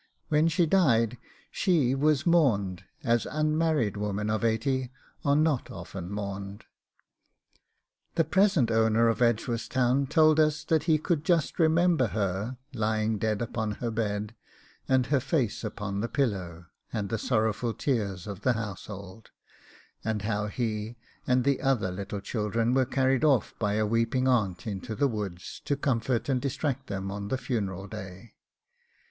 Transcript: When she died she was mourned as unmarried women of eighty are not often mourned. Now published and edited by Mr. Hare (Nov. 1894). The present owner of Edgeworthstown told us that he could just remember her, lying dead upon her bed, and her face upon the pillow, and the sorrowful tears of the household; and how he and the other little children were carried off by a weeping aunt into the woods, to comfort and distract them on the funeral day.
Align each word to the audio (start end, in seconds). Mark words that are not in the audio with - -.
When 0.29 0.47
she 0.47 0.65
died 0.65 1.19
she 1.51 1.93
was 1.93 2.25
mourned 2.25 2.85
as 3.03 3.27
unmarried 3.29 3.95
women 3.95 4.31
of 4.31 4.43
eighty 4.43 4.89
are 5.23 5.35
not 5.35 5.69
often 5.69 6.11
mourned. 6.11 6.65
Now 8.17 8.23
published 8.23 8.57
and 8.57 8.71
edited 8.71 8.77
by 8.81 8.81
Mr. 8.81 8.81
Hare 8.81 8.81
(Nov. 8.81 8.81
1894). 8.81 8.81
The 8.81 8.81
present 8.81 8.81
owner 8.81 9.07
of 9.09 9.21
Edgeworthstown 9.21 10.07
told 10.07 10.39
us 10.39 10.63
that 10.63 10.83
he 10.85 10.97
could 10.97 11.23
just 11.23 11.59
remember 11.59 12.07
her, 12.07 12.57
lying 12.73 13.19
dead 13.19 13.43
upon 13.43 13.73
her 13.73 13.91
bed, 13.91 14.33
and 14.89 15.05
her 15.05 15.19
face 15.19 15.63
upon 15.63 15.99
the 16.01 16.09
pillow, 16.09 16.65
and 16.91 17.09
the 17.09 17.19
sorrowful 17.19 17.75
tears 17.75 18.25
of 18.25 18.41
the 18.41 18.53
household; 18.53 19.29
and 20.03 20.23
how 20.23 20.47
he 20.47 20.95
and 21.27 21.43
the 21.43 21.61
other 21.61 21.91
little 21.91 22.21
children 22.21 22.73
were 22.73 22.85
carried 22.85 23.23
off 23.23 23.53
by 23.59 23.73
a 23.73 23.85
weeping 23.85 24.27
aunt 24.27 24.65
into 24.65 24.95
the 24.95 25.07
woods, 25.07 25.61
to 25.65 25.77
comfort 25.77 26.27
and 26.27 26.41
distract 26.41 26.87
them 26.87 27.11
on 27.11 27.27
the 27.27 27.37
funeral 27.37 27.85
day. 27.85 28.33